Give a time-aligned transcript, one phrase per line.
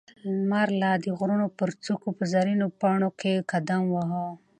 [0.35, 4.25] لمر لا د غرونو پر څوکو په زرينو پڼو کې قدم واهه.